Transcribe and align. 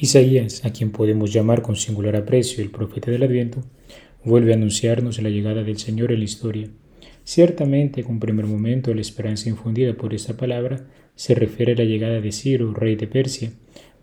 Isaías, 0.00 0.64
a 0.64 0.70
quien 0.70 0.92
podemos 0.92 1.32
llamar 1.32 1.60
con 1.60 1.74
singular 1.74 2.14
aprecio 2.14 2.62
el 2.62 2.70
profeta 2.70 3.10
del 3.10 3.24
Adviento, 3.24 3.64
vuelve 4.24 4.52
a 4.52 4.54
anunciarnos 4.54 5.20
la 5.20 5.28
llegada 5.28 5.64
del 5.64 5.76
Señor 5.78 6.12
en 6.12 6.20
la 6.20 6.24
historia. 6.24 6.68
Ciertamente, 7.24 8.04
con 8.04 8.20
primer 8.20 8.46
momento, 8.46 8.94
la 8.94 9.00
esperanza 9.00 9.48
infundida 9.48 9.94
por 9.94 10.14
esta 10.14 10.36
palabra 10.36 10.86
se 11.16 11.34
refiere 11.34 11.72
a 11.72 11.76
la 11.76 11.84
llegada 11.84 12.20
de 12.20 12.30
Ciro, 12.30 12.72
rey 12.74 12.94
de 12.94 13.08
Persia, 13.08 13.50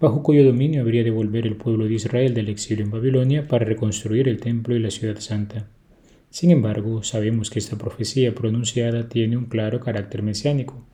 bajo 0.02 0.22
cuyo 0.22 0.44
dominio 0.44 0.82
habría 0.82 1.02
de 1.02 1.12
volver 1.12 1.48
el 1.48 1.56
pueblo 1.56 1.86
de 1.86 1.94
Israel 1.94 2.34
del 2.34 2.50
exilio 2.50 2.84
en 2.84 2.92
Babilonia 2.92 3.48
para 3.48 3.64
reconstruir 3.64 4.28
el 4.28 4.42
templo 4.42 4.76
y 4.76 4.80
la 4.80 4.92
ciudad 4.92 5.20
santa. 5.20 5.70
Sin 6.30 6.52
embargo, 6.52 7.04
sabemos 7.04 7.50
que 7.50 7.60
esta 7.60 7.78
profecía 7.78 8.36
pronunciada 8.36 9.08
tiene 9.08 9.38
un 9.38 9.46
claro 9.46 9.80
carácter 9.80 10.24
mesiánico, 10.24 10.86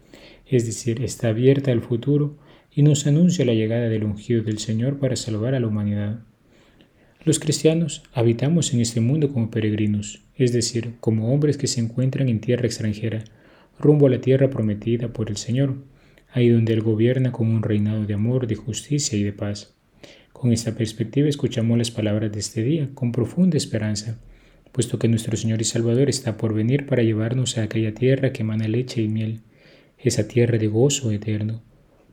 es 0.46 0.68
decir, 0.68 1.04
está 1.04 1.30
abierta 1.30 1.72
al 1.72 1.82
futuro 1.82 2.38
y 2.74 2.84
nos 2.84 3.06
anuncia 3.06 3.44
la 3.44 3.54
llegada 3.54 3.90
del 3.90 4.06
ungido 4.06 4.44
del 4.44 4.60
Señor 4.60 4.98
para 4.98 5.18
salvar 5.18 5.56
a 5.56 5.60
la 5.60 5.68
humanidad. 5.68 6.22
Los 7.26 7.38
cristianos 7.38 8.04
habitamos 8.14 8.74
en 8.74 8.80
este 8.80 9.02
mundo 9.02 9.32
como 9.34 9.52
peregrinos, 9.52 10.22
es 10.36 10.54
decir, 10.54 10.94
como 11.02 11.34
hombres 11.34 11.58
que 11.58 11.68
se 11.68 11.82
encuentran 11.82 12.30
en 12.30 12.40
tierra 12.40 12.66
extranjera, 12.66 13.24
rumbo 13.78 14.08
a 14.08 14.10
la 14.10 14.22
tierra 14.22 14.50
prometida 14.50 15.10
por 15.10 15.30
el 15.30 15.38
Señor, 15.38 15.76
ahí 16.32 16.50
donde 16.50 16.74
Él 16.74 16.82
gobierna 16.82 17.32
con 17.32 17.48
un 17.48 17.62
reinado 17.62 18.06
de 18.06 18.14
amor, 18.14 18.48
de 18.48 18.56
justicia 18.56 19.18
y 19.18 19.24
de 19.24 19.34
paz. 19.34 19.76
Con 20.32 20.54
esta 20.54 20.74
perspectiva 20.74 21.28
escuchamos 21.28 21.78
las 21.78 21.92
palabras 21.92 22.32
de 22.32 22.40
este 22.40 22.64
día 22.64 22.90
con 22.94 23.12
profunda 23.12 23.58
esperanza, 23.58 24.20
puesto 24.72 24.98
que 24.98 25.10
nuestro 25.10 25.36
Señor 25.36 25.62
y 25.62 25.66
Salvador 25.66 26.10
está 26.10 26.38
por 26.38 26.54
venir 26.54 26.86
para 26.86 27.04
llevarnos 27.04 27.58
a 27.58 27.64
aquella 27.64 27.94
tierra 27.94 28.32
que 28.32 28.44
emana 28.44 28.70
leche 28.70 29.02
y 29.02 29.10
miel, 29.10 29.42
esa 29.98 30.28
tierra 30.28 30.58
de 30.58 30.68
gozo 30.68 31.12
eterno 31.12 31.62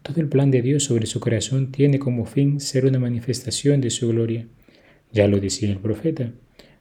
todo 0.09 0.23
el 0.23 0.29
plan 0.31 0.51
de 0.51 0.63
Dios 0.63 0.85
sobre 0.85 1.05
su 1.05 1.21
creación 1.21 1.71
tiene 1.71 1.99
como 1.99 2.25
fin 2.25 2.61
ser 2.61 2.87
una 2.87 2.99
manifestación 2.99 3.83
de 3.83 3.91
su 3.91 4.09
gloria. 4.09 4.47
Ya 5.13 5.29
lo 5.29 5.39
decía 5.39 5.69
el 5.69 5.77
profeta. 5.77 6.33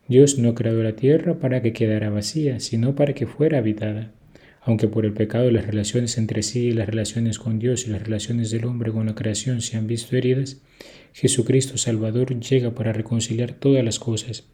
Dios 0.07 0.37
no 0.39 0.55
creó 0.55 0.81
la 0.81 0.95
tierra 0.95 1.37
para 1.37 1.61
que 1.61 1.73
quedara 1.73 2.09
vacía, 2.09 2.61
sino 2.61 2.95
para 2.95 3.11
que 3.13 3.27
fuera 3.27 3.57
habitada. 3.57 4.13
Aunque 4.61 4.87
por 4.87 5.05
el 5.05 5.11
pecado 5.11 5.51
las 5.51 5.67
relaciones 5.67 6.17
entre 6.17 6.41
sí, 6.41 6.71
las 6.71 6.87
relaciones 6.87 7.37
con 7.37 7.59
Dios 7.59 7.85
y 7.85 7.89
las 7.89 8.01
relaciones 8.01 8.49
del 8.49 8.63
hombre 8.63 8.93
con 8.93 9.07
la 9.07 9.15
creación 9.15 9.59
se 9.59 9.75
han 9.75 9.87
visto 9.87 10.15
heridas, 10.15 10.61
Jesucristo 11.11 11.77
Salvador 11.77 12.39
llega 12.39 12.73
para 12.75 12.93
reconciliar 12.93 13.51
todas 13.51 13.83
las 13.83 13.99
cosas. 13.99 14.47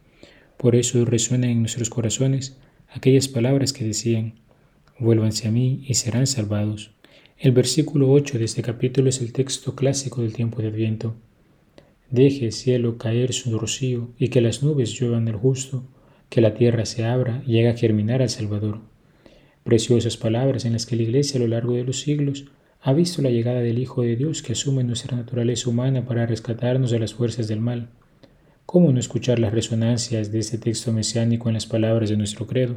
Por 0.57 0.75
eso 0.75 1.05
resuenan 1.05 1.51
en 1.51 1.59
nuestros 1.59 1.91
corazones 1.91 2.57
aquellas 2.89 3.27
palabras 3.27 3.71
que 3.71 3.85
decían, 3.85 4.33
vuélvanse 4.97 5.47
a 5.47 5.51
mí 5.51 5.83
y 5.88 5.94
serán 5.94 6.25
salvados. 6.25 6.89
El 7.44 7.52
versículo 7.52 8.09
8 8.09 8.39
de 8.39 8.45
este 8.45 8.61
capítulo 8.61 9.09
es 9.09 9.19
el 9.19 9.33
texto 9.33 9.75
clásico 9.75 10.22
del 10.22 10.31
tiempo 10.31 10.61
de 10.61 10.69
Adviento. 10.69 11.13
Deje 12.09 12.53
cielo 12.53 12.97
caer 12.97 13.33
su 13.33 13.59
rocío 13.59 14.11
y 14.17 14.30
que 14.30 14.39
las 14.39 14.63
nubes 14.63 14.94
lluevan 14.94 15.27
el 15.27 15.35
justo, 15.35 15.83
que 16.30 16.39
la 16.39 16.53
tierra 16.53 16.85
se 16.85 17.03
abra 17.03 17.44
y 17.45 17.59
haga 17.59 17.77
germinar 17.77 18.22
al 18.22 18.30
Salvador. 18.30 18.80
Preciosas 19.66 20.16
palabras 20.16 20.63
en 20.63 20.72
las 20.72 20.85
que 20.85 20.95
la 20.95 21.01
Iglesia 21.01 21.38
a 21.38 21.44
lo 21.44 21.50
largo 21.50 21.73
de 21.73 21.84
los 21.84 22.00
siglos 22.00 22.45
ha 22.79 22.94
visto 22.94 23.22
la 23.22 23.29
llegada 23.29 23.59
del 23.59 23.78
Hijo 23.78 24.03
de 24.03 24.16
Dios 24.16 24.41
que 24.41 24.53
asume 24.53 24.85
nuestra 24.85 25.17
naturaleza 25.17 25.69
humana 25.69 26.06
para 26.06 26.25
rescatarnos 26.25 26.91
de 26.91 27.00
las 27.00 27.13
fuerzas 27.13 27.50
del 27.50 27.59
mal. 27.59 27.90
¿Cómo 28.66 28.94
no 28.94 29.01
escuchar 29.01 29.40
las 29.40 29.51
resonancias 29.51 30.31
de 30.31 30.40
este 30.40 30.59
texto 30.59 30.94
mesiánico 30.94 31.50
en 31.50 31.56
las 31.56 31.66
palabras 31.66 32.09
de 32.09 32.16
nuestro 32.16 32.47
credo? 32.47 32.75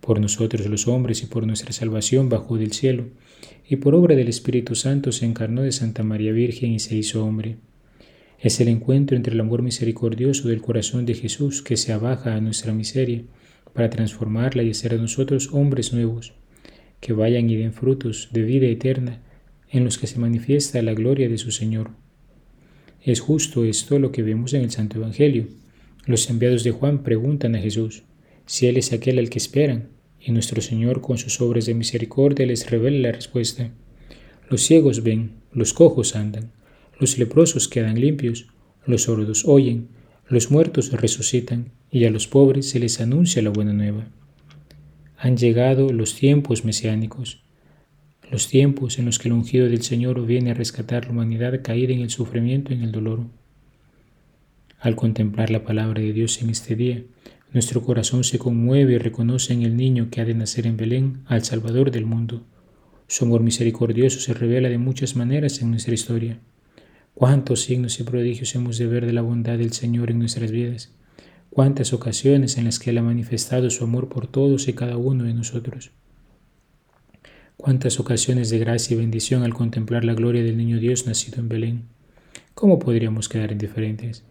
Por 0.00 0.18
nosotros 0.18 0.66
los 0.66 0.88
hombres 0.88 1.22
y 1.22 1.26
por 1.26 1.46
nuestra 1.46 1.72
salvación 1.72 2.28
bajó 2.28 2.56
del 2.56 2.72
cielo 2.72 3.08
y 3.68 3.76
por 3.76 3.94
obra 3.94 4.16
del 4.16 4.28
Espíritu 4.28 4.74
Santo 4.74 5.12
se 5.12 5.26
encarnó 5.26 5.62
de 5.62 5.72
Santa 5.72 6.02
María 6.02 6.32
Virgen 6.32 6.72
y 6.72 6.78
se 6.78 6.96
hizo 6.96 7.24
hombre. 7.24 7.56
Es 8.38 8.58
el 8.60 8.68
encuentro 8.68 9.16
entre 9.16 9.34
el 9.34 9.40
amor 9.40 9.62
misericordioso 9.62 10.48
del 10.48 10.62
corazón 10.62 11.04
de 11.04 11.14
Jesús 11.14 11.62
que 11.62 11.76
se 11.76 11.92
abaja 11.92 12.34
a 12.34 12.40
nuestra 12.40 12.72
miseria 12.72 13.22
para 13.74 13.90
transformarla 13.90 14.62
y 14.62 14.70
hacer 14.70 14.94
a 14.94 14.96
nosotros 14.96 15.50
hombres 15.52 15.92
nuevos, 15.92 16.32
que 17.00 17.12
vayan 17.12 17.50
y 17.50 17.56
den 17.56 17.74
frutos 17.74 18.30
de 18.32 18.42
vida 18.42 18.66
eterna 18.66 19.20
en 19.68 19.84
los 19.84 19.98
que 19.98 20.06
se 20.06 20.18
manifiesta 20.18 20.80
la 20.82 20.94
gloria 20.94 21.28
de 21.28 21.38
su 21.38 21.50
Señor. 21.50 21.90
Es 23.02 23.20
justo 23.20 23.64
esto 23.64 23.98
lo 23.98 24.10
que 24.10 24.22
vemos 24.22 24.54
en 24.54 24.62
el 24.62 24.70
Santo 24.70 24.98
Evangelio. 24.98 25.46
Los 26.06 26.28
enviados 26.30 26.64
de 26.64 26.72
Juan 26.72 27.02
preguntan 27.02 27.54
a 27.54 27.60
Jesús 27.60 28.02
si 28.50 28.66
Él 28.66 28.78
es 28.78 28.92
aquel 28.92 29.20
al 29.20 29.30
que 29.30 29.38
esperan 29.38 29.90
y 30.20 30.32
nuestro 30.32 30.60
Señor 30.60 31.02
con 31.02 31.18
sus 31.18 31.40
obras 31.40 31.66
de 31.66 31.74
misericordia 31.74 32.44
les 32.46 32.68
revela 32.68 32.98
la 32.98 33.12
respuesta. 33.12 33.70
Los 34.48 34.62
ciegos 34.62 35.04
ven, 35.04 35.34
los 35.52 35.72
cojos 35.72 36.16
andan, 36.16 36.50
los 36.98 37.16
leprosos 37.16 37.68
quedan 37.68 38.00
limpios, 38.00 38.48
los 38.84 39.04
sordos 39.04 39.44
oyen, 39.46 39.86
los 40.26 40.50
muertos 40.50 40.90
resucitan 40.90 41.70
y 41.92 42.06
a 42.06 42.10
los 42.10 42.26
pobres 42.26 42.68
se 42.68 42.80
les 42.80 43.00
anuncia 43.00 43.40
la 43.40 43.50
buena 43.50 43.72
nueva. 43.72 44.08
Han 45.16 45.36
llegado 45.36 45.92
los 45.92 46.16
tiempos 46.16 46.64
mesiánicos, 46.64 47.44
los 48.32 48.48
tiempos 48.48 48.98
en 48.98 49.04
los 49.04 49.20
que 49.20 49.28
el 49.28 49.34
ungido 49.34 49.68
del 49.68 49.82
Señor 49.82 50.26
viene 50.26 50.50
a 50.50 50.54
rescatar 50.54 51.04
la 51.04 51.12
humanidad 51.12 51.62
caída 51.62 51.92
en 51.92 52.00
el 52.00 52.10
sufrimiento 52.10 52.72
y 52.72 52.78
en 52.78 52.82
el 52.82 52.90
dolor. 52.90 53.26
Al 54.80 54.96
contemplar 54.96 55.50
la 55.50 55.62
palabra 55.62 56.02
de 56.02 56.12
Dios 56.12 56.42
en 56.42 56.50
este 56.50 56.74
día, 56.74 57.04
nuestro 57.52 57.82
corazón 57.82 58.22
se 58.22 58.38
conmueve 58.38 58.94
y 58.94 58.98
reconoce 58.98 59.52
en 59.52 59.62
el 59.62 59.76
niño 59.76 60.08
que 60.10 60.20
ha 60.20 60.24
de 60.24 60.34
nacer 60.34 60.66
en 60.66 60.76
Belén 60.76 61.22
al 61.26 61.44
Salvador 61.44 61.90
del 61.90 62.06
mundo. 62.06 62.44
Su 63.08 63.24
amor 63.24 63.42
misericordioso 63.42 64.20
se 64.20 64.34
revela 64.34 64.68
de 64.68 64.78
muchas 64.78 65.16
maneras 65.16 65.60
en 65.60 65.70
nuestra 65.70 65.94
historia. 65.94 66.38
Cuántos 67.14 67.62
signos 67.62 67.98
y 67.98 68.04
prodigios 68.04 68.54
hemos 68.54 68.78
de 68.78 68.86
ver 68.86 69.04
de 69.04 69.12
la 69.12 69.22
bondad 69.22 69.58
del 69.58 69.72
Señor 69.72 70.12
en 70.12 70.20
nuestras 70.20 70.52
vidas. 70.52 70.92
Cuántas 71.50 71.92
ocasiones 71.92 72.56
en 72.56 72.64
las 72.64 72.78
que 72.78 72.90
Él 72.90 72.98
ha 72.98 73.02
manifestado 73.02 73.68
su 73.70 73.82
amor 73.82 74.08
por 74.08 74.28
todos 74.28 74.68
y 74.68 74.72
cada 74.72 74.96
uno 74.96 75.24
de 75.24 75.34
nosotros. 75.34 75.90
Cuántas 77.56 77.98
ocasiones 77.98 78.48
de 78.48 78.60
gracia 78.60 78.94
y 78.94 78.98
bendición 78.98 79.42
al 79.42 79.54
contemplar 79.54 80.04
la 80.04 80.14
gloria 80.14 80.44
del 80.44 80.56
niño 80.56 80.78
Dios 80.78 81.06
nacido 81.06 81.40
en 81.40 81.48
Belén. 81.48 81.82
¿Cómo 82.54 82.78
podríamos 82.78 83.28
quedar 83.28 83.50
indiferentes? 83.50 84.24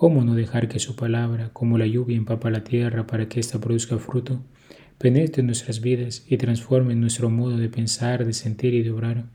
¿Cómo 0.00 0.24
no 0.24 0.34
dejar 0.34 0.66
que 0.68 0.78
su 0.78 0.96
palabra, 0.96 1.50
como 1.52 1.76
la 1.76 1.86
lluvia, 1.86 2.16
empapa 2.16 2.48
la 2.48 2.64
tierra 2.64 3.06
para 3.06 3.28
que 3.28 3.38
ésta 3.38 3.60
produzca 3.60 3.98
fruto, 3.98 4.42
penetre 4.96 5.40
en 5.40 5.46
nuestras 5.48 5.82
vidas 5.82 6.24
y 6.26 6.38
transforme 6.38 6.94
nuestro 6.94 7.28
modo 7.28 7.58
de 7.58 7.68
pensar, 7.68 8.24
de 8.24 8.32
sentir 8.32 8.72
y 8.72 8.82
de 8.82 8.92
obrar, 8.92 9.26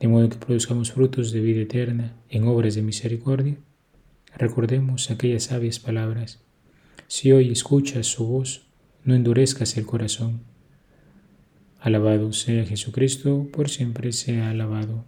de 0.00 0.08
modo 0.08 0.30
que 0.30 0.38
produzcamos 0.38 0.92
frutos 0.92 1.30
de 1.30 1.42
vida 1.42 1.60
eterna 1.60 2.14
en 2.30 2.48
obras 2.48 2.74
de 2.74 2.80
misericordia? 2.80 3.58
Recordemos 4.34 5.10
aquellas 5.10 5.42
sabias 5.42 5.78
palabras. 5.78 6.42
Si 7.06 7.30
hoy 7.30 7.52
escuchas 7.52 8.06
su 8.06 8.26
voz, 8.26 8.62
no 9.04 9.14
endurezcas 9.14 9.76
el 9.76 9.84
corazón. 9.84 10.40
Alabado 11.80 12.32
sea 12.32 12.64
Jesucristo, 12.64 13.46
por 13.52 13.68
siempre 13.68 14.12
sea 14.12 14.48
alabado. 14.48 15.04